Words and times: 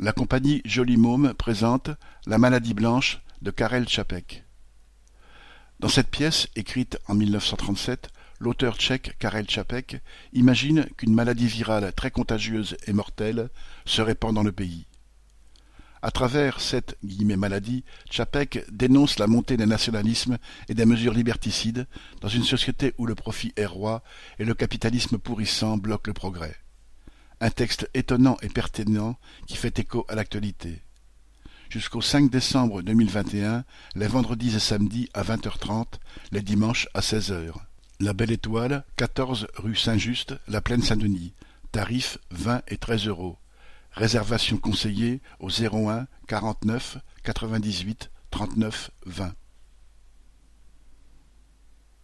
La 0.00 0.12
compagnie 0.12 0.62
Joli 0.64 0.96
Môme 0.96 1.34
présente 1.34 1.90
La 2.24 2.38
maladie 2.38 2.72
blanche 2.72 3.20
de 3.42 3.50
Karel 3.50 3.88
Čapek. 3.88 4.44
Dans 5.80 5.88
cette 5.88 6.06
pièce, 6.06 6.46
écrite 6.54 7.00
en 7.08 7.16
1937, 7.16 8.08
l'auteur 8.38 8.76
tchèque 8.76 9.16
Karel 9.18 9.50
Čapek 9.50 10.00
imagine 10.32 10.86
qu'une 10.96 11.14
maladie 11.14 11.48
virale 11.48 11.92
très 11.94 12.12
contagieuse 12.12 12.76
et 12.86 12.92
mortelle 12.92 13.50
se 13.86 14.00
répand 14.00 14.32
dans 14.32 14.44
le 14.44 14.52
pays. 14.52 14.86
À 16.00 16.12
travers 16.12 16.60
cette 16.60 16.96
maladie, 17.02 17.82
Čapek 18.08 18.66
dénonce 18.70 19.18
la 19.18 19.26
montée 19.26 19.56
des 19.56 19.66
nationalismes 19.66 20.38
et 20.68 20.74
des 20.74 20.86
mesures 20.86 21.12
liberticides 21.12 21.88
dans 22.20 22.28
une 22.28 22.44
société 22.44 22.94
où 22.98 23.06
le 23.06 23.16
profit 23.16 23.52
est 23.56 23.66
roi 23.66 24.04
et 24.38 24.44
le 24.44 24.54
capitalisme 24.54 25.18
pourrissant 25.18 25.76
bloque 25.76 26.06
le 26.06 26.12
progrès. 26.12 26.54
Un 27.40 27.50
texte 27.50 27.88
étonnant 27.94 28.36
et 28.42 28.48
pertinent 28.48 29.16
qui 29.46 29.56
fait 29.56 29.78
écho 29.78 30.04
à 30.08 30.14
l'actualité. 30.14 30.82
Jusqu'au 31.70 32.00
5 32.00 32.30
décembre 32.30 32.82
2021, 32.82 33.64
les 33.94 34.06
vendredis 34.06 34.56
et 34.56 34.58
samedis 34.58 35.08
à 35.14 35.22
20h30, 35.22 35.86
les 36.32 36.42
dimanches 36.42 36.88
à 36.94 37.00
16h. 37.00 37.52
La 38.00 38.12
Belle 38.12 38.32
Étoile, 38.32 38.84
14 38.96 39.48
rue 39.56 39.76
Saint-Just, 39.76 40.34
La 40.48 40.60
Plaine 40.60 40.82
Saint-Denis. 40.82 41.34
Tarif 41.70 42.18
20 42.30 42.62
et 42.68 42.78
13 42.78 43.08
euros. 43.08 43.36
Réservation 43.92 44.56
conseillée 44.56 45.20
au 45.38 45.48
01 45.50 46.06
49 46.26 46.98
98 47.24 48.10
39 48.30 48.90
20. 49.04 49.34